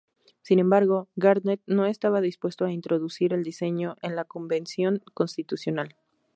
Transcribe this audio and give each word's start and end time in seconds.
Sin 0.41 0.57
embargo, 0.57 1.09
Garnett 1.15 1.61
no 1.67 1.85
estaba 1.85 2.21
dispuesto 2.21 2.65
a 2.65 2.71
introducir 2.71 3.33
el 3.33 3.43
diseño 3.43 3.97
en 4.01 4.15
la 4.15 4.25
convención 4.25 5.03
constitucional. 5.13 5.95